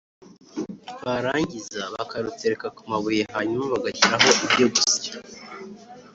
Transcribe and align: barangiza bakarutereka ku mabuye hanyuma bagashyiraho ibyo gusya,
barangiza 1.03 1.81
bakarutereka 1.93 2.67
ku 2.75 2.81
mabuye 2.91 3.23
hanyuma 3.35 3.63
bagashyiraho 3.73 4.27
ibyo 4.45 4.65
gusya, 4.73 5.11